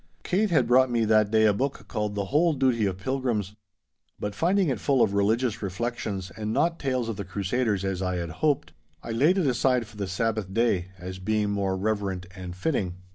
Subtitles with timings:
[0.23, 3.55] Kate had brought me that day a book called The Whole Duty of Pilgrims,
[4.19, 8.15] but finding it full of religious reflections and not tales of the Crusaders as I
[8.15, 12.55] had hoped, I laid it aside for the Sabbath day, as being more reverent and
[12.55, 12.95] fitting.